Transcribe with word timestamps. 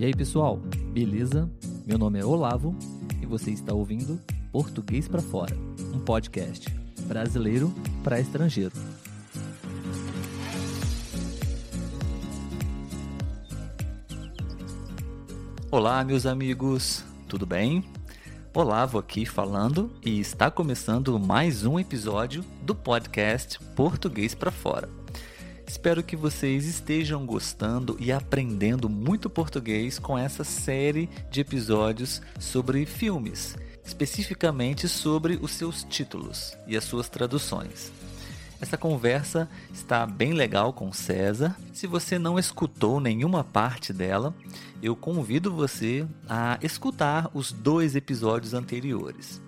E 0.00 0.04
aí, 0.06 0.14
pessoal, 0.14 0.56
beleza? 0.94 1.46
Meu 1.86 1.98
nome 1.98 2.18
é 2.18 2.24
Olavo 2.24 2.74
e 3.20 3.26
você 3.26 3.50
está 3.50 3.74
ouvindo 3.74 4.18
Português 4.50 5.06
para 5.06 5.20
Fora, 5.20 5.54
um 5.92 6.00
podcast 6.00 6.74
brasileiro 7.02 7.70
para 8.02 8.18
estrangeiro. 8.18 8.72
Olá, 15.70 16.02
meus 16.02 16.24
amigos, 16.24 17.04
tudo 17.28 17.44
bem? 17.44 17.84
Olavo 18.54 18.98
aqui 18.98 19.26
falando 19.26 19.92
e 20.02 20.18
está 20.18 20.50
começando 20.50 21.20
mais 21.20 21.66
um 21.66 21.78
episódio 21.78 22.42
do 22.62 22.74
podcast 22.74 23.58
Português 23.76 24.34
para 24.34 24.50
Fora. 24.50 24.99
Espero 25.70 26.02
que 26.02 26.16
vocês 26.16 26.66
estejam 26.66 27.24
gostando 27.24 27.96
e 28.00 28.10
aprendendo 28.10 28.88
muito 28.88 29.30
português 29.30 30.00
com 30.00 30.18
essa 30.18 30.42
série 30.42 31.08
de 31.30 31.40
episódios 31.40 32.20
sobre 32.40 32.84
filmes, 32.84 33.56
especificamente 33.84 34.88
sobre 34.88 35.38
os 35.40 35.52
seus 35.52 35.84
títulos 35.84 36.58
e 36.66 36.76
as 36.76 36.82
suas 36.82 37.08
traduções. 37.08 37.92
Essa 38.60 38.76
conversa 38.76 39.48
está 39.72 40.04
bem 40.04 40.32
legal 40.32 40.72
com 40.72 40.92
César. 40.92 41.56
Se 41.72 41.86
você 41.86 42.18
não 42.18 42.36
escutou 42.36 42.98
nenhuma 42.98 43.44
parte 43.44 43.92
dela, 43.92 44.34
eu 44.82 44.96
convido 44.96 45.54
você 45.54 46.04
a 46.28 46.58
escutar 46.60 47.30
os 47.32 47.52
dois 47.52 47.94
episódios 47.94 48.54
anteriores. 48.54 49.40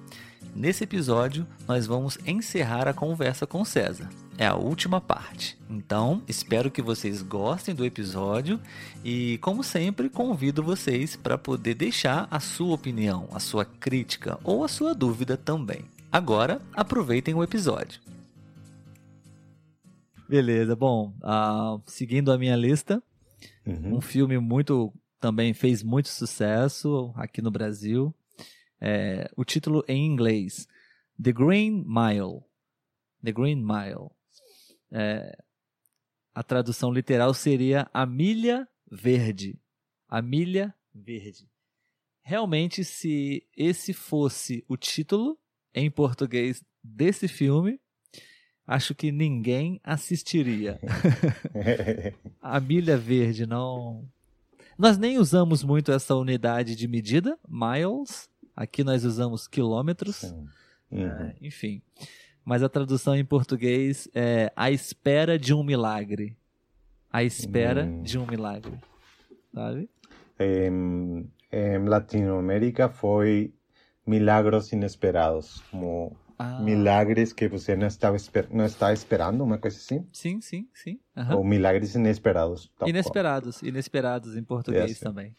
Nesse 0.54 0.84
episódio, 0.84 1.44
nós 1.66 1.84
vamos 1.84 2.16
encerrar 2.24 2.86
a 2.86 2.94
conversa 2.94 3.44
com 3.44 3.64
César. 3.64 4.08
É 4.38 4.46
a 4.46 4.54
última 4.54 5.00
parte. 5.00 5.58
Então, 5.68 6.22
espero 6.26 6.70
que 6.70 6.80
vocês 6.80 7.20
gostem 7.22 7.74
do 7.74 7.84
episódio 7.84 8.58
e, 9.04 9.38
como 9.38 9.62
sempre, 9.62 10.08
convido 10.08 10.62
vocês 10.62 11.16
para 11.16 11.36
poder 11.36 11.74
deixar 11.74 12.26
a 12.30 12.40
sua 12.40 12.74
opinião, 12.74 13.28
a 13.32 13.38
sua 13.38 13.64
crítica 13.64 14.38
ou 14.42 14.64
a 14.64 14.68
sua 14.68 14.94
dúvida 14.94 15.36
também. 15.36 15.84
Agora, 16.10 16.60
aproveitem 16.74 17.34
o 17.34 17.42
episódio. 17.42 18.00
Beleza, 20.28 20.74
bom, 20.74 21.12
uh, 21.22 21.82
seguindo 21.86 22.32
a 22.32 22.38
minha 22.38 22.56
lista, 22.56 23.02
uhum. 23.66 23.96
um 23.96 24.00
filme 24.00 24.38
muito 24.38 24.92
também 25.20 25.54
fez 25.54 25.82
muito 25.82 26.08
sucesso 26.08 27.12
aqui 27.14 27.40
no 27.40 27.50
Brasil. 27.50 28.14
É, 28.80 29.30
o 29.36 29.44
título 29.44 29.84
em 29.86 30.04
inglês, 30.04 30.66
The 31.22 31.32
Green 31.32 31.84
Mile. 31.86 32.40
The 33.22 33.30
Green 33.30 33.62
Mile. 33.62 34.10
É, 34.92 35.36
a 36.34 36.42
tradução 36.42 36.92
literal 36.92 37.32
seria 37.34 37.88
A 37.92 38.06
Milha 38.06 38.68
Verde. 38.90 39.58
A 40.08 40.20
Milha 40.20 40.74
Verde. 40.94 41.48
Realmente, 42.22 42.84
se 42.84 43.44
esse 43.56 43.92
fosse 43.92 44.64
o 44.68 44.76
título 44.76 45.36
em 45.74 45.90
português 45.90 46.62
desse 46.82 47.26
filme, 47.26 47.80
acho 48.66 48.94
que 48.94 49.10
ninguém 49.10 49.80
assistiria. 49.82 50.78
a 52.40 52.60
milha 52.60 52.96
verde 52.96 53.44
não. 53.44 54.08
Nós 54.78 54.96
nem 54.96 55.18
usamos 55.18 55.64
muito 55.64 55.90
essa 55.90 56.14
unidade 56.14 56.76
de 56.76 56.86
medida, 56.86 57.38
miles. 57.48 58.30
Aqui 58.54 58.84
nós 58.84 59.04
usamos 59.04 59.48
quilômetros. 59.48 60.22
Uhum. 60.22 60.48
É, 60.92 61.36
enfim. 61.40 61.82
Mas 62.44 62.62
a 62.62 62.68
tradução 62.68 63.14
em 63.14 63.24
português 63.24 64.08
é 64.14 64.52
A 64.56 64.70
Espera 64.70 65.38
de 65.38 65.54
um 65.54 65.62
Milagre. 65.62 66.36
A 67.10 67.22
Espera 67.22 67.84
uhum. 67.84 68.02
de 68.02 68.18
um 68.18 68.26
Milagre. 68.26 68.72
Sabe? 69.54 69.88
Em, 70.38 71.30
em 71.52 71.78
Latinoamérica 71.86 72.88
foi 72.88 73.52
Milagros 74.06 74.72
Inesperados, 74.72 75.62
como 75.70 76.16
ah. 76.42 76.60
milagres 76.60 77.32
que 77.32 77.46
você 77.46 77.76
não 77.76 77.86
estava 77.86 78.16
esper 78.16 78.48
não 78.50 78.64
está 78.64 78.92
esperando, 78.92 79.44
uma 79.44 79.58
coisa 79.58 79.76
assim? 79.76 80.04
Sim, 80.12 80.40
sim, 80.40 80.68
sim. 80.74 80.98
Uhum. 81.16 81.36
Ou 81.36 81.44
milagres 81.44 81.94
inesperados. 81.94 82.68
Inesperados, 82.84 83.60
qual. 83.60 83.68
inesperados 83.68 84.36
em 84.36 84.42
português 84.42 85.00
é, 85.00 85.04
também. 85.04 85.36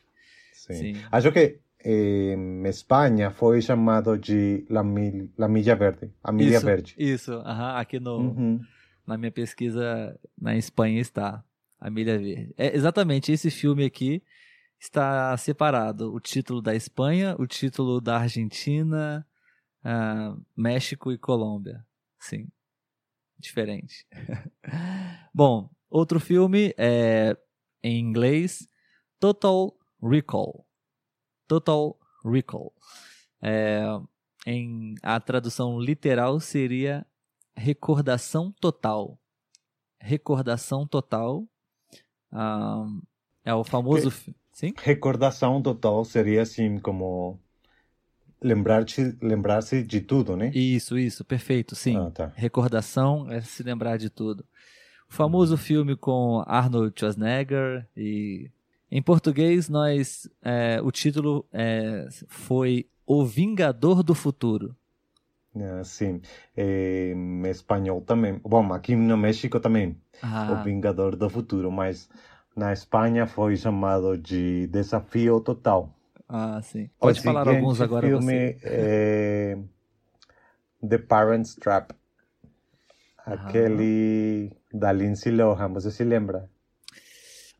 Sim. 0.53 0.73
sim. 0.73 1.01
Acho 1.11 1.31
que 1.31 1.59
em 1.83 2.63
Espanha 2.67 3.29
foi 3.29 3.61
chamado 3.61 4.17
de 4.17 4.65
La, 4.69 4.83
Mil, 4.83 5.29
La 5.37 5.47
Milha 5.47 5.75
Verde, 5.75 6.13
a 6.23 6.31
Milha 6.31 6.57
isso, 6.57 6.65
Verde. 6.65 6.95
Isso, 6.97 7.33
uhum. 7.33 7.75
aqui 7.75 7.99
no, 7.99 8.17
uhum. 8.17 8.61
na 9.05 9.17
minha 9.17 9.31
pesquisa 9.31 10.17
na 10.39 10.55
Espanha 10.55 11.01
está 11.01 11.43
a 11.79 11.89
Milha 11.89 12.17
Verde. 12.17 12.53
É 12.57 12.75
exatamente 12.75 13.31
esse 13.31 13.51
filme 13.51 13.85
aqui 13.85 14.23
está 14.79 15.35
separado, 15.37 16.13
o 16.13 16.19
título 16.19 16.61
da 16.61 16.75
Espanha, 16.75 17.35
o 17.39 17.47
título 17.47 18.01
da 18.01 18.17
Argentina, 18.17 19.25
uh, 19.83 20.41
México 20.55 21.11
e 21.11 21.17
Colômbia. 21.17 21.85
Sim, 22.19 22.47
diferente. 23.37 24.05
Bom, 25.33 25.69
outro 25.89 26.19
filme 26.19 26.73
é 26.77 27.37
em 27.81 27.99
inglês 27.99 28.67
Total 29.19 29.73
Recall. 30.01 30.65
Total 31.53 31.95
Recall. 32.25 32.73
É, 33.39 33.83
em 34.43 34.95
a 35.03 35.19
tradução 35.19 35.79
literal 35.79 36.39
seria 36.39 37.05
recordação 37.55 38.51
total. 38.59 39.19
Recordação 39.99 40.87
total. 40.87 41.45
É 43.45 43.53
o 43.53 43.63
famoso. 43.63 44.09
Que, 44.09 44.35
sim? 44.51 44.73
Recordação 44.81 45.61
total 45.61 46.03
seria 46.03 46.41
assim 46.41 46.79
como 46.79 47.39
lembrar-se 48.41 49.15
lembrar 49.21 49.61
de 49.61 50.01
tudo, 50.01 50.35
né? 50.35 50.49
Isso, 50.55 50.97
isso, 50.97 51.23
perfeito, 51.23 51.75
sim. 51.75 51.95
Ah, 51.97 52.09
tá. 52.09 52.31
Recordação 52.35 53.29
é 53.29 53.41
se 53.41 53.61
lembrar 53.61 53.97
de 53.97 54.09
tudo. 54.09 54.43
O 55.07 55.13
famoso 55.13 55.55
filme 55.55 55.95
com 55.95 56.43
Arnold 56.47 56.99
Schwarzenegger 56.99 57.87
e 57.95 58.49
em 58.95 59.01
português 59.01 59.69
nós 59.69 60.29
é, 60.43 60.79
o 60.83 60.91
título 60.91 61.45
é, 61.51 62.07
foi 62.27 62.87
O 63.07 63.25
Vingador 63.25 64.03
do 64.03 64.13
Futuro. 64.13 64.75
Ah, 65.55 65.83
sim, 65.83 66.21
é, 66.55 67.11
em 67.11 67.47
espanhol 67.47 68.01
também. 68.01 68.39
Bom, 68.43 68.71
aqui 68.71 68.95
no 68.95 69.17
México 69.17 69.59
também, 69.59 69.97
ah. 70.21 70.51
O 70.53 70.63
Vingador 70.63 71.15
do 71.15 71.27
Futuro, 71.27 71.71
mas 71.71 72.07
na 72.55 72.71
Espanha 72.71 73.25
foi 73.25 73.55
chamado 73.55 74.15
de 74.15 74.67
Desafio 74.67 75.39
Total. 75.41 75.89
Ah, 76.29 76.61
sim. 76.61 76.87
Pode 76.99 77.19
o 77.19 77.23
falar 77.23 77.47
alguns 77.47 77.81
agora 77.81 78.07
filme 78.07 78.53
você. 78.53 78.59
É 78.63 79.57
The 80.87 80.99
Parents 80.99 81.55
Trap. 81.55 81.95
Aquele 83.25 84.51
ah. 84.51 84.77
da 84.77 84.91
Lindsay 84.91 85.31
Lohan, 85.31 85.69
você 85.69 85.89
se 85.89 86.03
lembra? 86.03 86.49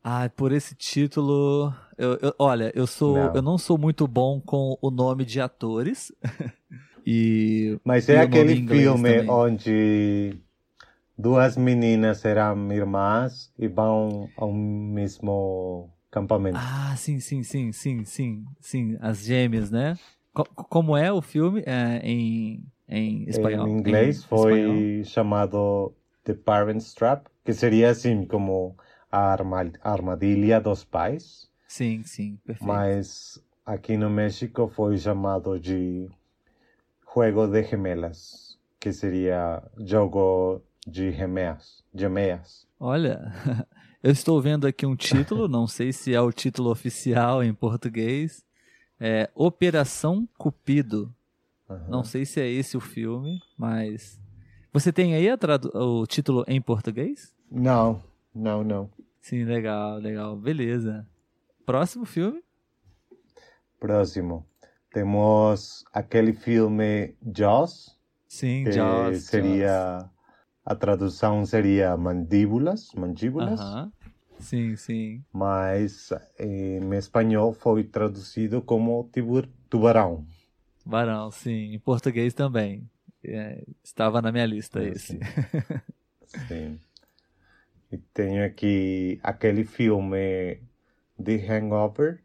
Ah, 0.06 0.28
por 0.28 0.52
esse 0.52 0.74
título, 0.74 1.72
eu, 1.96 2.18
eu, 2.20 2.34
olha, 2.38 2.70
eu 2.74 2.86
sou, 2.86 3.14
não. 3.14 3.34
eu 3.36 3.40
não 3.40 3.56
sou 3.56 3.78
muito 3.78 4.06
bom 4.06 4.38
com 4.38 4.76
o 4.82 4.90
nome 4.90 5.24
de 5.24 5.40
atores. 5.40 6.12
e 7.06 7.78
Mas 7.82 8.06
é 8.10 8.20
aquele 8.20 8.54
filme 8.68 9.16
também. 9.16 9.30
onde 9.30 10.36
duas 11.16 11.56
meninas 11.56 12.22
eram 12.22 12.70
irmãs 12.70 13.50
e 13.58 13.66
vão 13.66 14.28
ao 14.36 14.52
mesmo 14.52 15.88
acampamento. 16.10 16.58
Ah, 16.60 16.94
sim, 16.98 17.18
sim, 17.18 17.42
sim, 17.42 17.72
sim, 17.72 18.04
sim, 18.04 18.44
sim, 18.60 18.98
as 19.00 19.24
gêmeas, 19.24 19.70
né? 19.70 19.96
como 20.34 20.96
é 20.96 21.10
o 21.10 21.22
filme 21.22 21.62
é, 21.64 22.00
em, 22.02 22.62
em 22.88 23.24
espanhol? 23.26 23.68
Em 23.68 23.70
inglês 23.70 24.18
em 24.18 24.28
foi 24.28 24.60
espanhol. 24.60 25.04
chamado 25.04 25.94
The 26.24 26.34
Parents 26.34 26.92
Trap, 26.92 27.26
que 27.42 27.54
seria 27.54 27.88
assim 27.88 28.26
como 28.26 28.76
a 29.14 29.92
armadilha 29.92 30.60
dos 30.60 30.84
pais. 30.84 31.48
Sim, 31.68 32.02
sim, 32.04 32.38
perfeito. 32.44 32.66
Mas 32.66 33.42
aqui 33.64 33.96
no 33.96 34.10
México 34.10 34.68
foi 34.74 34.98
chamado 34.98 35.58
de 35.58 36.08
Juego 37.12 37.46
de 37.46 37.62
Gemelas, 37.62 38.58
que 38.80 38.92
seria 38.92 39.62
jogo 39.78 40.62
de 40.86 41.12
gemeas, 41.12 41.82
gemeas. 41.94 42.66
Olha, 42.78 43.32
Eu 44.04 44.12
estou 44.12 44.38
vendo 44.38 44.66
aqui 44.66 44.84
um 44.84 44.94
título, 44.94 45.48
não 45.48 45.66
sei 45.66 45.90
se 45.90 46.14
é 46.14 46.20
o 46.20 46.30
título 46.30 46.70
oficial 46.70 47.42
em 47.42 47.54
português. 47.54 48.44
É 49.00 49.30
Operação 49.34 50.28
Cupido. 50.36 51.10
Uhum. 51.66 51.88
Não 51.88 52.04
sei 52.04 52.26
se 52.26 52.38
é 52.38 52.46
esse 52.46 52.76
o 52.76 52.80
filme, 52.80 53.40
mas. 53.56 54.20
Você 54.74 54.92
tem 54.92 55.14
aí 55.14 55.26
o 55.72 56.06
título 56.06 56.44
em 56.46 56.60
português? 56.60 57.34
Não, 57.50 58.02
não, 58.34 58.64
não. 58.64 58.90
Sim, 59.20 59.44
legal, 59.44 59.98
legal. 59.98 60.36
Beleza. 60.36 61.06
Próximo 61.64 62.04
filme? 62.04 62.42
Próximo. 63.78 64.46
Temos 64.92 65.84
aquele 65.92 66.32
filme 66.32 67.14
Jaws. 67.34 67.98
Sim, 68.28 68.70
Jaws. 68.70 69.24
Seria. 69.24 69.98
Jaws. 70.00 70.14
A 70.64 70.74
tradução 70.74 71.44
seria 71.44 71.94
mandíbulas, 71.96 72.90
mandíbulas. 72.94 73.60
Uh 73.60 73.64
-huh. 73.64 73.92
Sim, 74.40 74.76
sim. 74.76 75.24
Mas 75.32 76.10
em 76.38 76.94
espanhol 76.94 77.52
foi 77.52 77.84
traduzido 77.84 78.62
como 78.62 79.10
tubarão. 79.68 80.26
Tubarão, 80.82 81.30
sim. 81.30 81.74
Em 81.74 81.78
português 81.78 82.34
também. 82.34 82.88
É, 83.24 83.64
estava 83.82 84.20
na 84.20 84.30
minha 84.30 84.46
lista 84.46 84.82
é, 84.82 84.88
esse. 84.88 85.18
Sim. 85.18 85.20
sim. 86.48 86.80
E 87.94 87.98
tenho 88.12 88.44
aqui 88.44 89.20
aquele 89.22 89.62
filme 89.64 90.58
The 91.22 91.36
Hangover, 91.48 92.24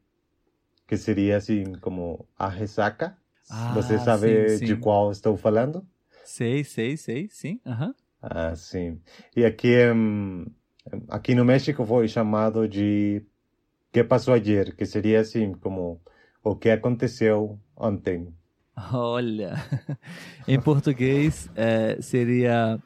que 0.87 0.97
seria 0.97 1.37
assim 1.37 1.73
como 1.75 2.27
a 2.35 2.49
ressaca. 2.49 3.15
Ah, 3.47 3.73
Você 3.75 3.99
sabe 3.99 4.49
sim, 4.49 4.57
sim. 4.57 4.65
de 4.65 4.75
qual 4.77 5.11
estou 5.11 5.37
falando? 5.37 5.85
Sei, 6.23 6.63
sei, 6.63 6.97
sei, 6.97 7.29
sim. 7.29 7.59
Uhum. 7.63 7.93
Ah, 8.19 8.55
sim. 8.55 8.99
E 9.35 9.45
aqui, 9.45 9.75
um, 9.93 10.47
aqui 11.07 11.35
no 11.35 11.45
México 11.45 11.85
foi 11.85 12.07
chamado 12.07 12.67
de 12.67 13.21
que 13.91 14.03
passou 14.03 14.33
ayer, 14.33 14.75
que 14.75 14.87
seria 14.87 15.19
assim 15.19 15.53
como 15.53 16.01
o 16.43 16.55
que 16.55 16.71
aconteceu 16.71 17.59
ontem. 17.75 18.33
Olha, 18.91 19.53
em 20.47 20.59
português 20.59 21.47
é, 21.55 22.01
seria 22.01 22.81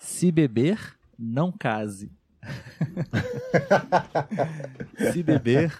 se 0.00 0.32
beber, 0.32 0.98
não 1.20 1.52
case. 1.52 2.10
se 5.12 5.22
beber, 5.22 5.78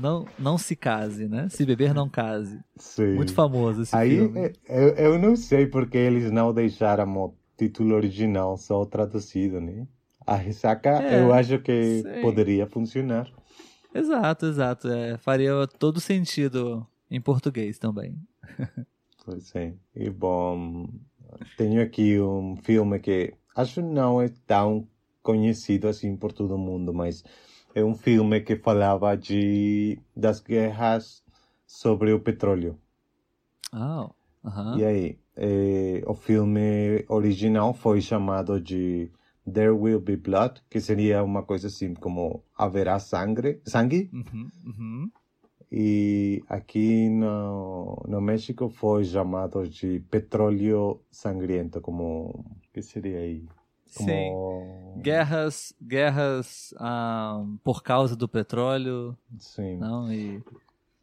não, 0.00 0.26
não 0.36 0.58
se 0.58 0.74
case, 0.74 1.28
né? 1.28 1.48
Se 1.48 1.64
beber, 1.64 1.94
não 1.94 2.08
case. 2.08 2.58
Sim. 2.76 3.14
Muito 3.14 3.32
famoso 3.32 3.82
esse 3.82 3.94
Aí, 3.94 4.16
filme. 4.16 4.40
É, 4.40 4.52
eu, 4.68 4.88
eu 4.96 5.16
não 5.18 5.36
sei 5.36 5.68
porque 5.68 5.96
eles 5.96 6.32
não 6.32 6.52
deixaram 6.52 7.16
o 7.16 7.32
título 7.56 7.94
original, 7.94 8.56
só 8.56 8.84
traduzido, 8.84 9.60
né? 9.60 9.86
A 10.26 10.34
ressaca, 10.34 11.00
é, 11.02 11.20
eu 11.20 11.32
acho 11.32 11.60
que 11.60 12.02
sei. 12.02 12.22
poderia 12.22 12.66
funcionar. 12.66 13.30
Exato, 13.94 14.46
exato. 14.46 14.88
É, 14.88 15.16
faria 15.18 15.52
todo 15.78 16.00
sentido 16.00 16.84
em 17.10 17.20
português 17.20 17.78
também. 17.78 18.16
pois 19.24 19.54
é. 19.54 19.74
E 19.94 20.10
bom, 20.10 20.88
tenho 21.56 21.80
aqui 21.82 22.20
um 22.20 22.56
filme 22.56 22.98
que 22.98 23.34
acho 23.54 23.82
não 23.82 24.20
é 24.20 24.28
tão 24.46 24.86
conhecido 25.22 25.88
assim 25.88 26.16
por 26.16 26.32
todo 26.32 26.58
mundo, 26.58 26.92
mas 26.92 27.24
é 27.74 27.84
um 27.84 27.94
filme 27.94 28.40
que 28.40 28.56
falava 28.56 29.16
de 29.16 29.98
das 30.16 30.40
guerras 30.40 31.22
sobre 31.66 32.12
o 32.12 32.20
petróleo. 32.20 32.78
Ah, 33.72 34.08
oh, 34.08 34.48
uh 34.48 34.50
-huh. 34.50 34.78
E 34.78 34.84
aí, 34.84 35.18
é, 35.36 36.02
o 36.06 36.14
filme 36.14 37.04
original 37.08 37.72
foi 37.72 38.00
chamado 38.00 38.60
de 38.60 39.10
There 39.50 39.70
Will 39.70 40.00
Be 40.00 40.16
Blood, 40.16 40.62
que 40.68 40.80
seria 40.80 41.22
uma 41.22 41.42
coisa 41.42 41.68
assim 41.68 41.94
como 41.94 42.42
haverá 42.56 42.98
sangue, 42.98 43.60
sangue. 43.64 44.10
Uhum, 44.12 44.50
uhum. 44.66 45.10
E 45.72 46.42
aqui 46.48 47.08
no, 47.08 48.02
no 48.08 48.20
México 48.20 48.68
foi 48.68 49.04
chamado 49.04 49.68
de 49.68 50.00
petróleo 50.10 51.00
sangriento, 51.10 51.80
como 51.80 52.44
que 52.72 52.82
seria 52.82 53.18
aí? 53.18 53.44
Como... 53.96 54.08
Sim. 54.08 55.00
Guerras, 55.00 55.72
guerras 55.80 56.74
ah, 56.78 57.44
por 57.62 57.84
causa 57.84 58.16
do 58.16 58.28
petróleo. 58.28 59.16
Sim. 59.38 59.76
Não, 59.76 60.12
e... 60.12 60.42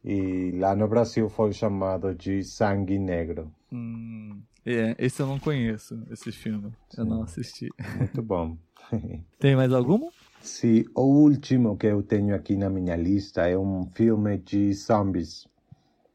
e 0.04 0.52
lá 0.60 0.76
no 0.76 0.88
Brasil 0.88 1.30
foi 1.30 1.54
chamado 1.54 2.14
de 2.14 2.44
Sangue 2.44 3.00
Negro. 3.00 3.50
Hum, 3.72 4.42
é, 4.66 4.96
esse 5.00 5.22
eu 5.22 5.28
não 5.28 5.40
conheço, 5.40 5.98
esse 6.12 6.30
filme. 6.30 6.72
Sim. 6.90 7.02
Eu 7.02 7.06
não 7.06 7.24
assisti. 7.24 7.70
Muito 7.98 8.22
bom. 8.22 8.58
Tem 9.40 9.56
mais 9.56 9.72
algum? 9.72 10.10
Sim, 10.42 10.86
o 10.96 11.02
último 11.02 11.78
que 11.78 11.88
eu 11.88 12.02
tenho 12.02 12.36
aqui 12.36 12.56
na 12.56 12.70
minha 12.70 12.96
lista 12.96 13.48
é 13.48 13.58
um 13.58 13.86
filme 13.94 14.38
de 14.38 14.74
zombies. 14.74 15.48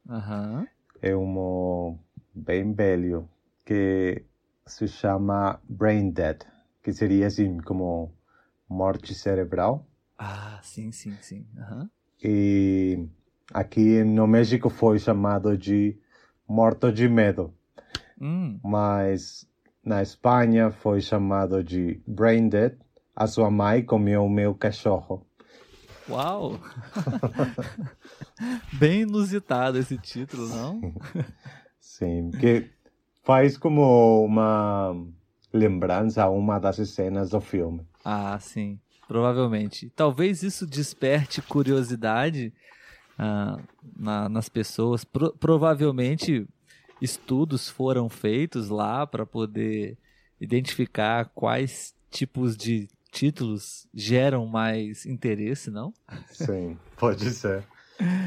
Uhum. 0.08 0.66
É 1.00 1.16
um 1.16 1.98
bem 2.34 2.72
velho 2.72 3.28
que 3.64 4.24
se 4.66 4.88
chama 4.88 5.60
Brain 5.69 6.10
Dead 6.10 6.42
que 6.82 6.92
seria 6.92 7.28
assim 7.28 7.58
como 7.58 8.12
morte 8.69 9.14
cerebral. 9.14 9.86
Ah, 10.19 10.58
sim, 10.62 10.90
sim, 10.90 11.16
sim. 11.20 11.46
Uhum. 11.56 11.88
E 12.22 13.08
aqui 13.54 14.02
no 14.02 14.26
México 14.26 14.69
foi 14.69 14.98
chamado 14.98 15.56
de 15.56 15.96
morto 16.46 16.92
de 16.92 17.08
medo. 17.08 17.54
Hum. 18.20 18.58
Mas 18.62 19.48
na 19.84 20.02
Espanha 20.02 20.70
foi 20.70 21.00
chamado 21.00 21.62
de 21.62 22.02
brain 22.06 22.48
dead. 22.48 22.76
A 23.14 23.26
sua 23.26 23.50
mãe 23.50 23.85
comeu 23.85 24.25
o 24.25 24.31
meu 24.31 24.55
cachorro. 24.55 25.26
Uau! 26.09 26.59
Bem 28.73 29.03
inusitado 29.03 29.79
esse 29.79 29.99
título, 29.99 30.49
não? 30.49 30.94
Sim, 31.79 32.31
que 32.31 32.70
faz 33.23 33.56
como 33.56 34.25
uma 34.25 34.97
lembrança 35.53 36.25
a 36.25 36.31
uma 36.31 36.59
das 36.59 36.76
cenas 36.88 37.31
do 37.31 37.41
filme. 37.41 37.87
Ah, 38.05 38.38
sim. 38.41 38.81
Provavelmente. 39.06 39.91
Talvez 39.94 40.43
isso 40.43 40.67
desperte 40.67 41.43
curiosidade 41.43 42.53
ah, 43.19 43.58
na, 43.97 44.29
nas 44.29 44.49
pessoas. 44.49 45.05
Pro, 45.05 45.32
provavelmente 45.38 46.49
estudos 47.00 47.69
foram 47.69 48.08
feitos 48.08 48.69
lá 48.69 49.06
para 49.06 49.26
poder 49.26 49.99
identificar 50.41 51.26
quais 51.35 51.94
tipos 52.11 52.56
de 52.56 52.88
títulos 53.12 53.87
geram 53.94 54.47
mais 54.47 55.06
interesse, 55.06 55.70
não? 55.70 55.93
Sim, 56.31 56.76
pode 56.97 57.31
ser. 57.31 57.64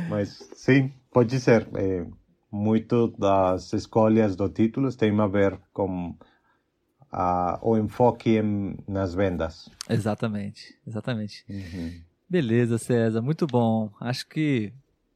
Mas 0.07 0.47
sim, 0.53 0.93
pode 1.11 1.39
ser. 1.39 1.67
É, 1.75 2.05
muito 2.51 3.07
das 3.17 3.73
escolhas 3.73 4.35
do 4.35 4.47
títulos 4.47 4.95
tem 4.95 5.19
a 5.19 5.27
ver 5.27 5.59
com 5.73 6.11
uh, 6.11 7.59
o 7.61 7.77
enfoque 7.77 8.37
em, 8.37 8.77
nas 8.87 9.13
vendas. 9.13 9.67
Exatamente, 9.89 10.77
exatamente. 10.87 11.43
Uhum. 11.49 11.99
Beleza, 12.29 12.77
César, 12.77 13.21
muito 13.21 13.45
bom. 13.47 13.91
Acho 13.99 14.27
que 14.27 14.71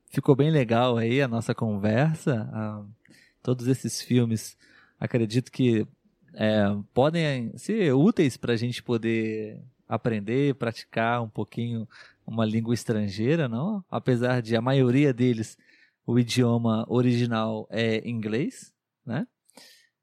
ficou 0.10 0.36
bem 0.36 0.50
legal 0.50 0.98
aí 0.98 1.22
a 1.22 1.28
nossa 1.28 1.54
conversa. 1.54 2.50
Uh, 2.52 3.14
todos 3.42 3.68
esses 3.68 4.02
filmes, 4.02 4.58
acredito 5.00 5.52
que 5.52 5.88
é, 6.34 6.66
podem 6.94 7.56
ser 7.58 7.94
úteis 7.94 8.38
para 8.38 8.54
a 8.54 8.58
gente 8.58 8.82
poder 8.82 9.62
aprender, 9.88 10.56
praticar 10.56 11.22
um 11.24 11.30
pouquinho 11.30 11.88
uma 12.26 12.46
língua 12.46 12.74
estrangeira, 12.74 13.48
não? 13.48 13.84
Apesar 13.90 14.42
de 14.42 14.56
a 14.56 14.62
maioria 14.62 15.12
deles 15.14 15.58
o 16.06 16.18
idioma 16.18 16.86
original 16.88 17.68
é 17.70 18.08
inglês, 18.08 18.74
né? 19.06 19.28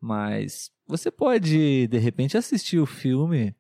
Mas 0.00 0.70
você 0.86 1.10
pode, 1.10 1.86
de 1.88 1.98
repente, 1.98 2.36
assistir 2.36 2.78
o 2.78 2.86
filme 2.86 3.54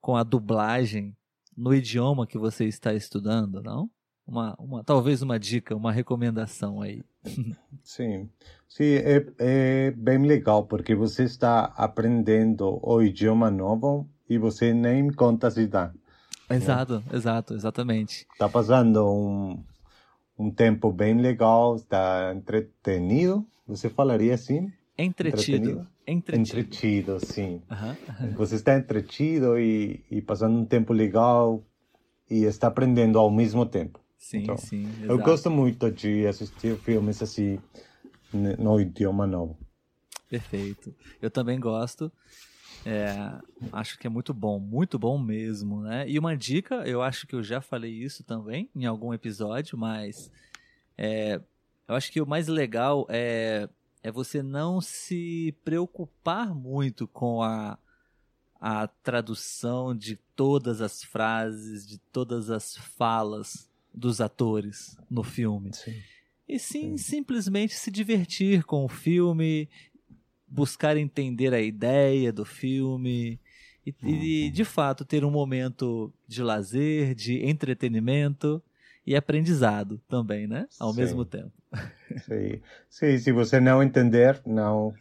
com 0.00 0.16
a 0.16 0.22
dublagem 0.24 1.16
no 1.56 1.74
idioma 1.74 2.26
que 2.26 2.38
você 2.38 2.64
está 2.64 2.94
estudando, 2.94 3.62
não? 3.62 3.90
Uma, 4.26 4.54
uma, 4.58 4.84
talvez 4.84 5.22
uma 5.22 5.38
dica, 5.38 5.76
uma 5.76 5.92
recomendação 5.92 6.80
aí. 6.80 7.02
Sim, 7.82 8.28
sim 8.68 8.94
é, 8.94 9.26
é 9.38 9.90
bem 9.90 10.24
legal 10.26 10.64
porque 10.64 10.94
você 10.94 11.24
está 11.24 11.64
aprendendo 11.76 12.78
o 12.82 13.02
idioma 13.02 13.50
novo 13.50 14.08
e 14.28 14.38
você 14.38 14.72
nem 14.72 15.10
conta 15.10 15.50
se 15.50 15.66
dá. 15.66 15.92
Exato, 16.48 16.98
né? 16.98 17.04
exato, 17.12 17.54
exatamente. 17.54 18.26
Está 18.32 18.48
passando 18.48 19.08
um, 19.08 19.62
um 20.38 20.50
tempo 20.50 20.92
bem 20.92 21.20
legal, 21.20 21.76
está 21.76 22.32
entretenido, 22.34 23.46
você 23.66 23.88
falaria 23.88 24.34
assim? 24.34 24.72
Entretido. 24.98 25.86
Entretido, 26.06 26.36
entretido 26.36 27.20
sim. 27.24 27.62
Uhum. 27.70 28.32
Você 28.34 28.56
está 28.56 28.76
entretido 28.76 29.58
e, 29.58 30.04
e 30.10 30.20
passando 30.20 30.58
um 30.58 30.64
tempo 30.64 30.92
legal 30.92 31.62
e 32.28 32.44
está 32.44 32.66
aprendendo 32.66 33.18
ao 33.18 33.30
mesmo 33.30 33.64
tempo. 33.64 34.00
Sim, 34.20 34.42
então, 34.42 34.58
sim. 34.58 34.82
Exato. 34.82 35.12
Eu 35.12 35.18
gosto 35.18 35.50
muito 35.50 35.90
de 35.90 36.26
assistir 36.26 36.76
filmes 36.78 37.20
assim 37.22 37.58
no 38.32 38.80
idioma 38.80 39.26
novo. 39.26 39.58
Perfeito. 40.28 40.94
Eu 41.20 41.30
também 41.30 41.58
gosto. 41.58 42.12
É, 42.84 43.14
acho 43.72 43.98
que 43.98 44.06
é 44.06 44.10
muito 44.10 44.32
bom, 44.32 44.60
muito 44.60 44.98
bom 44.98 45.18
mesmo, 45.18 45.80
né? 45.82 46.08
E 46.08 46.18
uma 46.18 46.36
dica, 46.36 46.76
eu 46.86 47.02
acho 47.02 47.26
que 47.26 47.34
eu 47.34 47.42
já 47.42 47.60
falei 47.60 47.92
isso 47.92 48.22
também 48.22 48.70
em 48.76 48.86
algum 48.86 49.12
episódio, 49.12 49.76
mas 49.76 50.30
é, 50.96 51.40
eu 51.88 51.94
acho 51.94 52.12
que 52.12 52.20
o 52.20 52.26
mais 52.26 52.46
legal 52.46 53.06
é 53.08 53.68
é 54.02 54.10
você 54.10 54.42
não 54.42 54.80
se 54.80 55.54
preocupar 55.64 56.54
muito 56.54 57.06
com 57.06 57.42
a, 57.42 57.78
a 58.58 58.86
tradução 58.86 59.94
de 59.94 60.16
todas 60.34 60.80
as 60.80 61.04
frases, 61.04 61.86
de 61.86 61.98
todas 61.98 62.50
as 62.50 62.76
falas 62.76 63.69
dos 63.92 64.20
atores 64.20 64.96
no 65.10 65.22
filme. 65.22 65.72
Sim. 65.74 65.94
E 66.48 66.58
sim, 66.58 66.96
sim, 66.96 66.98
simplesmente 66.98 67.74
se 67.74 67.90
divertir 67.90 68.64
com 68.64 68.84
o 68.84 68.88
filme, 68.88 69.68
buscar 70.46 70.96
entender 70.96 71.54
a 71.54 71.60
ideia 71.60 72.32
do 72.32 72.44
filme 72.44 73.38
e, 73.86 73.94
e, 74.02 74.46
uhum. 74.46 74.52
de 74.52 74.64
fato 74.64 75.04
ter 75.04 75.24
um 75.24 75.30
momento 75.30 76.12
de 76.26 76.42
lazer, 76.42 77.14
de 77.14 77.44
entretenimento 77.46 78.62
e 79.06 79.14
aprendizado 79.14 80.00
também, 80.08 80.46
né? 80.46 80.66
Ao 80.78 80.92
Sim. 80.92 81.00
mesmo 81.00 81.24
tempo. 81.24 81.52
Sim. 82.26 82.60
Sim, 82.88 83.18
se 83.18 83.32
você 83.32 83.60
não 83.60 83.82
entender, 83.82 84.40
não 84.44 84.94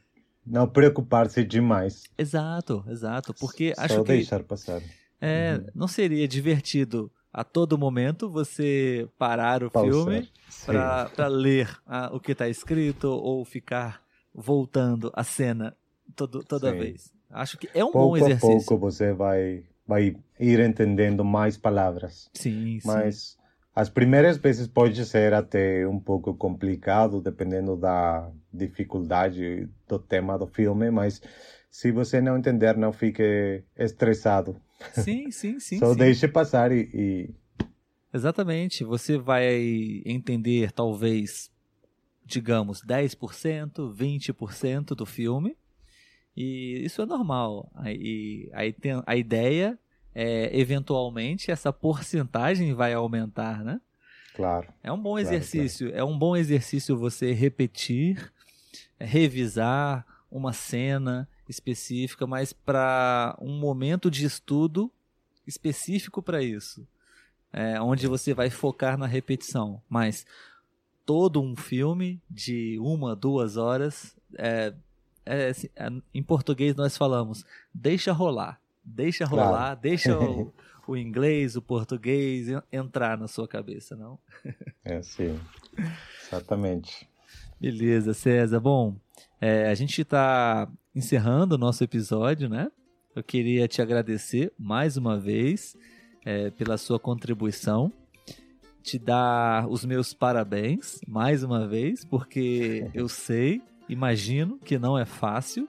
não 0.45 0.67
preocupar-se 0.67 1.43
demais. 1.43 2.03
Exato, 2.17 2.83
exato, 2.87 3.33
porque 3.35 3.73
Só 3.75 3.81
acho 3.81 4.03
que 4.03 4.13
deixar 4.13 4.43
passar. 4.43 4.81
É, 5.21 5.57
uhum. 5.57 5.65
não 5.75 5.87
seria 5.87 6.27
divertido 6.27 7.11
a 7.31 7.43
todo 7.43 7.77
momento 7.77 8.29
você 8.29 9.07
parar 9.17 9.63
o 9.63 9.69
Pausar. 9.69 9.91
filme 9.91 10.29
para 10.65 11.27
ler 11.27 11.69
ah, 11.85 12.09
o 12.13 12.19
que 12.19 12.31
está 12.31 12.47
escrito 12.49 13.09
ou 13.09 13.45
ficar 13.45 14.01
voltando 14.33 15.11
a 15.15 15.23
cena 15.23 15.75
todo, 16.15 16.43
toda 16.43 16.71
Sim. 16.71 16.77
vez. 16.77 17.13
Acho 17.29 17.57
que 17.57 17.69
é 17.73 17.83
um 17.83 17.91
pouco 17.91 18.09
bom 18.09 18.17
exercício. 18.17 18.47
Pouco 18.47 18.63
a 18.63 18.67
pouco 18.67 18.91
você 18.91 19.13
vai, 19.13 19.63
vai 19.87 20.15
ir 20.39 20.59
entendendo 20.59 21.23
mais 21.23 21.57
palavras. 21.57 22.29
Sim, 22.33 22.79
Mas 22.83 23.37
as 23.75 23.89
primeiras 23.89 24.37
vezes 24.37 24.67
pode 24.67 25.05
ser 25.05 25.33
até 25.33 25.87
um 25.87 25.99
pouco 25.99 26.33
complicado, 26.33 27.21
dependendo 27.21 27.77
da 27.77 28.29
dificuldade 28.51 29.69
do 29.87 29.99
tema 29.99 30.37
do 30.37 30.47
filme, 30.47 30.89
mas 30.89 31.21
se 31.69 31.91
você 31.91 32.19
não 32.19 32.37
entender, 32.37 32.75
não 32.75 32.91
fique 32.91 33.63
estressado. 33.77 34.59
Sim, 34.93 35.31
sim, 35.31 35.59
sim. 35.59 35.79
Só 35.79 35.93
sim. 35.93 35.99
deixe 35.99 36.27
passar 36.27 36.71
e, 36.71 36.89
e... 36.93 37.29
Exatamente. 38.13 38.83
Você 38.83 39.17
vai 39.17 40.01
entender, 40.05 40.71
talvez, 40.71 41.51
digamos, 42.25 42.81
10%, 42.83 43.93
20% 43.93 44.95
do 44.95 45.05
filme. 45.05 45.55
E 46.35 46.83
isso 46.85 47.01
é 47.01 47.05
normal. 47.05 47.71
Aí, 47.75 48.49
aí 48.53 48.71
tem, 48.71 49.01
a 49.05 49.15
ideia 49.15 49.77
é, 50.13 50.57
eventualmente, 50.57 51.51
essa 51.51 51.71
porcentagem 51.71 52.73
vai 52.73 52.93
aumentar, 52.93 53.63
né? 53.63 53.79
Claro. 54.35 54.67
É 54.81 54.91
um 54.91 55.01
bom 55.01 55.19
exercício. 55.19 55.87
Claro, 55.87 56.01
claro. 56.01 56.11
É 56.11 56.15
um 56.15 56.17
bom 56.17 56.35
exercício 56.35 56.97
você 56.97 57.33
repetir, 57.33 58.31
revisar 58.99 60.05
uma 60.31 60.53
cena 60.53 61.27
específica, 61.49 62.27
mas 62.27 62.53
para 62.53 63.35
um 63.41 63.57
momento 63.57 64.09
de 64.09 64.25
estudo 64.25 64.91
específico 65.45 66.21
para 66.21 66.41
isso. 66.43 66.87
É, 67.51 67.81
onde 67.81 68.05
você 68.07 68.33
vai 68.33 68.51
focar 68.51 68.97
na 68.97 69.07
repetição. 69.07 69.81
Mas 69.89 70.25
todo 71.03 71.41
um 71.41 71.55
filme 71.55 72.21
de 72.29 72.77
uma, 72.79 73.15
duas 73.15 73.57
horas, 73.57 74.15
é, 74.37 74.71
é, 75.25 75.47
assim, 75.47 75.67
é, 75.75 75.89
em 76.13 76.21
português 76.21 76.75
nós 76.75 76.95
falamos, 76.95 77.43
deixa 77.73 78.11
rolar. 78.11 78.61
Deixa 78.83 79.25
rolar, 79.25 79.47
claro. 79.49 79.79
deixa 79.81 80.17
o, 80.17 80.53
o, 80.87 80.95
inglês, 80.95 81.55
o 81.55 81.61
português 81.61 82.47
entrar 82.71 83.17
na 83.17 83.27
sua 83.27 83.47
cabeça, 83.47 83.95
não? 83.95 84.19
É 84.83 85.01
sim, 85.01 85.39
exatamente. 86.27 87.09
Beleza, 87.59 88.13
César. 88.13 88.59
Bom, 88.59 88.95
é, 89.41 89.67
a 89.67 89.75
gente 89.75 90.01
está 90.01 90.69
encerrando 90.95 91.55
o 91.55 91.57
nosso 91.57 91.83
episódio, 91.83 92.49
né? 92.49 92.69
Eu 93.15 93.23
queria 93.23 93.67
te 93.67 93.81
agradecer 93.81 94.51
mais 94.57 94.97
uma 94.97 95.19
vez 95.19 95.75
é, 96.25 96.51
pela 96.51 96.77
sua 96.77 96.99
contribuição 96.99 97.91
te 98.81 98.97
dar 98.97 99.67
os 99.67 99.85
meus 99.85 100.13
parabéns 100.13 100.99
mais 101.07 101.43
uma 101.43 101.67
vez, 101.67 102.03
porque 102.05 102.89
eu 102.93 103.07
sei, 103.09 103.61
imagino 103.87 104.57
que 104.57 104.79
não 104.79 104.97
é 104.97 105.05
fácil 105.05 105.67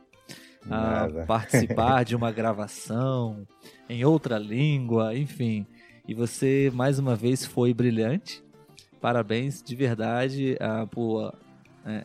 uh, 0.66 1.26
participar 1.26 2.04
de 2.04 2.14
uma 2.16 2.30
gravação 2.30 3.46
em 3.88 4.04
outra 4.04 4.38
língua, 4.38 5.16
enfim. 5.16 5.66
E 6.06 6.14
você 6.14 6.70
mais 6.74 6.98
uma 6.98 7.14
vez 7.14 7.44
foi 7.44 7.74
brilhante. 7.74 8.42
Parabéns 9.00 9.62
de 9.62 9.74
verdade 9.74 10.56
uh, 10.60 10.86
por 10.86 11.28
uh, 11.28 11.34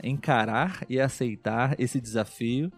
encarar 0.04 0.86
e 0.90 1.00
aceitar 1.00 1.76
esse 1.80 2.00
desafio 2.00 2.72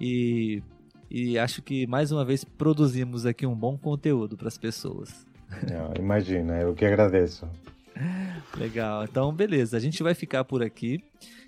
e 0.00 0.62
e 1.10 1.38
acho 1.38 1.62
que 1.62 1.86
mais 1.86 2.12
uma 2.12 2.24
vez 2.24 2.44
produzimos 2.44 3.24
aqui 3.24 3.46
um 3.46 3.54
bom 3.54 3.78
conteúdo 3.78 4.36
para 4.36 4.48
as 4.48 4.58
pessoas. 4.58 5.26
imagina, 5.98 6.60
eu 6.60 6.74
que 6.74 6.84
agradeço. 6.84 7.48
Legal, 8.56 9.04
então 9.04 9.32
beleza, 9.32 9.76
a 9.76 9.80
gente 9.80 10.02
vai 10.02 10.14
ficar 10.14 10.44
por 10.44 10.62
aqui. 10.62 11.02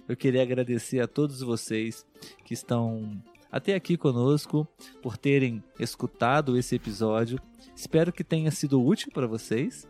Eu 0.09 0.17
queria 0.17 0.43
agradecer 0.43 1.01
a 1.01 1.07
todos 1.07 1.41
vocês 1.41 2.05
que 2.45 2.55
estão 2.55 3.23
até 3.53 3.75
aqui 3.75 3.97
conosco, 3.97 4.67
por 5.03 5.17
terem 5.17 5.63
escutado 5.79 6.57
esse 6.57 6.75
episódio. 6.75 7.39
Espero 7.77 8.13
que 8.13 8.25
tenha 8.25 8.51
sido 8.51 8.85
útil 8.85 9.11
para 9.13 9.27
vocês 9.27 9.87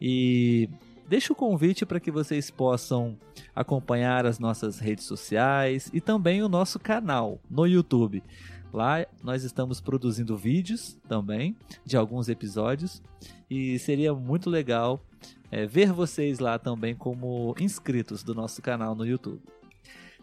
e 0.00 0.68
deixo 1.08 1.32
o 1.32 1.36
convite 1.36 1.84
para 1.86 2.00
que 2.00 2.10
vocês 2.10 2.50
possam 2.50 3.16
acompanhar 3.54 4.26
as 4.26 4.38
nossas 4.38 4.78
redes 4.78 5.04
sociais 5.04 5.90
e 5.92 6.00
também 6.00 6.42
o 6.42 6.48
nosso 6.48 6.78
canal 6.78 7.38
no 7.50 7.66
YouTube. 7.66 8.22
Lá 8.72 9.06
nós 9.22 9.44
estamos 9.44 9.80
produzindo 9.80 10.36
vídeos 10.36 10.98
também 11.08 11.56
de 11.84 11.96
alguns 11.96 12.28
episódios 12.28 13.00
e 13.48 13.78
seria 13.78 14.12
muito 14.12 14.50
legal 14.50 15.00
é, 15.50 15.64
ver 15.66 15.92
vocês 15.92 16.40
lá 16.40 16.58
também 16.58 16.94
como 16.94 17.54
inscritos 17.60 18.24
do 18.24 18.34
nosso 18.34 18.60
canal 18.60 18.94
no 18.94 19.06
YouTube. 19.06 19.40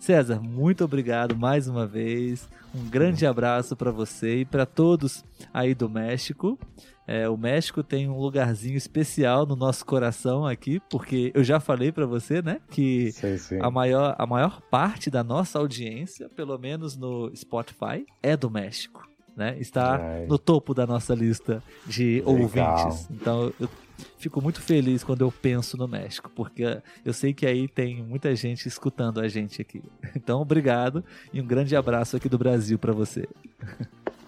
César, 0.01 0.41
muito 0.41 0.83
obrigado 0.83 1.37
mais 1.37 1.67
uma 1.67 1.85
vez. 1.85 2.49
Um 2.73 2.89
grande 2.89 3.23
abraço 3.23 3.75
para 3.75 3.91
você 3.91 4.37
e 4.37 4.45
para 4.45 4.65
todos 4.65 5.23
aí 5.53 5.75
do 5.75 5.87
México. 5.87 6.57
É, 7.05 7.29
o 7.29 7.37
México 7.37 7.83
tem 7.83 8.09
um 8.09 8.17
lugarzinho 8.17 8.75
especial 8.75 9.45
no 9.45 9.55
nosso 9.55 9.85
coração 9.85 10.43
aqui, 10.43 10.81
porque 10.89 11.31
eu 11.35 11.43
já 11.43 11.59
falei 11.59 11.91
para 11.91 12.07
você, 12.07 12.41
né, 12.41 12.59
que 12.71 13.11
sim, 13.11 13.37
sim. 13.37 13.59
A, 13.61 13.69
maior, 13.69 14.15
a 14.17 14.25
maior 14.25 14.59
parte 14.71 15.07
da 15.11 15.23
nossa 15.23 15.59
audiência, 15.59 16.27
pelo 16.29 16.57
menos 16.57 16.97
no 16.97 17.31
Spotify, 17.35 18.03
é 18.23 18.35
do 18.35 18.49
México. 18.49 19.07
Né? 19.37 19.55
Está 19.59 19.97
Ai. 19.97 20.25
no 20.25 20.39
topo 20.39 20.73
da 20.73 20.87
nossa 20.87 21.13
lista 21.13 21.63
de 21.85 22.23
Legal. 22.25 22.33
ouvintes. 22.33 23.07
Então 23.11 23.53
eu 23.59 23.69
fico 24.17 24.41
muito 24.41 24.61
feliz 24.61 25.03
quando 25.03 25.21
eu 25.21 25.31
penso 25.31 25.77
no 25.77 25.87
México, 25.87 26.31
porque 26.35 26.81
eu 27.03 27.13
sei 27.13 27.33
que 27.33 27.45
aí 27.45 27.67
tem 27.67 28.03
muita 28.03 28.35
gente 28.35 28.67
escutando 28.67 29.19
a 29.19 29.27
gente 29.27 29.61
aqui. 29.61 29.81
Então, 30.15 30.41
obrigado 30.41 31.03
e 31.33 31.41
um 31.41 31.45
grande 31.45 31.75
abraço 31.75 32.15
aqui 32.15 32.29
do 32.29 32.37
Brasil 32.37 32.77
para 32.77 32.91
você. 32.91 33.27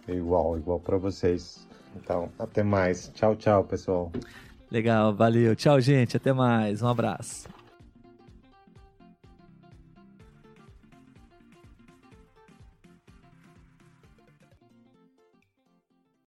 Igual, 0.08 0.58
igual 0.58 0.80
para 0.80 0.98
vocês. 0.98 1.68
Então, 1.96 2.30
até 2.40 2.64
mais. 2.64 3.12
Tchau, 3.14 3.36
tchau, 3.36 3.64
pessoal. 3.64 4.12
Legal, 4.72 5.14
valeu. 5.14 5.56
Tchau, 5.56 5.80
gente. 5.80 6.18
Até 6.18 6.34
mais. 6.34 6.82
Um 6.82 6.88
abraço. 6.88 7.48